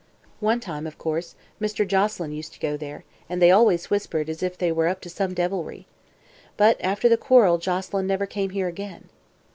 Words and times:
One 0.39 0.59
time, 0.59 0.87
of 0.87 0.97
course, 0.97 1.35
Mr. 1.61 1.87
Joselyn 1.87 2.31
used 2.33 2.53
to 2.53 2.59
go 2.59 2.75
there, 2.75 3.03
and 3.29 3.39
then 3.39 3.39
they 3.41 3.51
always 3.51 3.91
whispered, 3.91 4.29
as 4.31 4.41
if 4.41 4.57
they 4.57 4.71
were 4.71 4.87
up 4.87 4.99
to 5.01 5.11
some 5.11 5.35
deviltry. 5.35 5.85
But 6.57 6.77
after 6.83 7.07
the 7.07 7.17
quarrel 7.17 7.59
Joselyn 7.59 8.07
never 8.07 8.25
came 8.25 8.49
here 8.49 8.67
again." 8.67 9.09